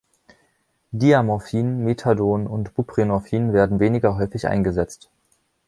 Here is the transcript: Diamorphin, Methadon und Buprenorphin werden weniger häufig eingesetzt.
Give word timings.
Diamorphin, 0.93 1.83
Methadon 1.83 2.47
und 2.47 2.73
Buprenorphin 2.73 3.53
werden 3.53 3.79
weniger 3.79 4.15
häufig 4.17 4.47
eingesetzt. 4.47 5.11